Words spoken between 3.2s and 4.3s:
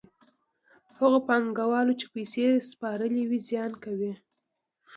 وي زیان کوي